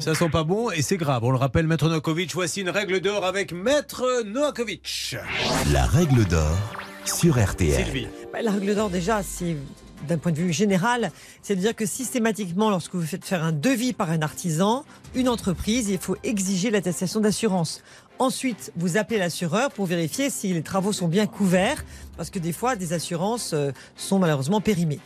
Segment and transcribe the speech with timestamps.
[0.00, 1.24] Ça sent pas bon et c'est grave.
[1.24, 5.16] On le rappelle, Maître Novakovic, voici une règle d'or avec Maître Novakovic.
[5.72, 6.56] La règle d'or
[7.04, 8.08] sur RTL.
[8.32, 9.56] Bah, la règle d'or, déjà, c'est
[10.08, 11.12] d'un point de vue général,
[11.42, 14.84] c'est de dire que systématiquement, lorsque vous faites faire un devis par un artisan,
[15.14, 17.82] une entreprise, il faut exiger l'attestation d'assurance.
[18.18, 21.84] Ensuite, vous appelez l'assureur pour vérifier si les travaux sont bien couverts,
[22.16, 25.00] parce que des fois, des assurances euh, sont malheureusement périmées.